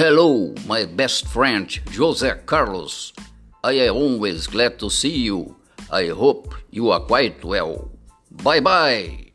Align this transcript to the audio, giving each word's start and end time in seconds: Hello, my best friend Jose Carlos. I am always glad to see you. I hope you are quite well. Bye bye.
Hello, 0.00 0.54
my 0.66 0.86
best 0.86 1.28
friend 1.28 1.68
Jose 1.92 2.24
Carlos. 2.46 3.12
I 3.62 3.72
am 3.84 3.96
always 3.96 4.46
glad 4.46 4.78
to 4.78 4.88
see 4.88 5.28
you. 5.28 5.56
I 5.92 6.06
hope 6.06 6.54
you 6.70 6.88
are 6.88 7.00
quite 7.00 7.44
well. 7.44 7.90
Bye 8.30 8.60
bye. 8.60 9.29